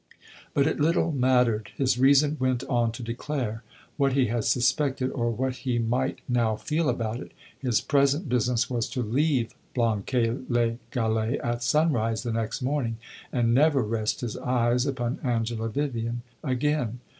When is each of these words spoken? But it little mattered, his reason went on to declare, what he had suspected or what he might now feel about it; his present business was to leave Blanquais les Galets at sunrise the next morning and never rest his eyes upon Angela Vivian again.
But 0.55 0.65
it 0.65 0.79
little 0.79 1.11
mattered, 1.11 1.69
his 1.77 1.99
reason 1.99 2.35
went 2.39 2.63
on 2.63 2.91
to 2.93 3.03
declare, 3.03 3.61
what 3.97 4.13
he 4.13 4.25
had 4.25 4.45
suspected 4.45 5.11
or 5.11 5.29
what 5.29 5.57
he 5.57 5.77
might 5.77 6.21
now 6.27 6.55
feel 6.55 6.89
about 6.89 7.19
it; 7.19 7.33
his 7.59 7.81
present 7.81 8.27
business 8.27 8.67
was 8.67 8.89
to 8.89 9.03
leave 9.03 9.53
Blanquais 9.75 10.39
les 10.49 10.79
Galets 10.89 11.39
at 11.43 11.61
sunrise 11.61 12.23
the 12.23 12.33
next 12.33 12.63
morning 12.63 12.97
and 13.31 13.53
never 13.53 13.83
rest 13.83 14.21
his 14.21 14.35
eyes 14.37 14.87
upon 14.87 15.19
Angela 15.23 15.69
Vivian 15.69 16.23
again. 16.43 16.99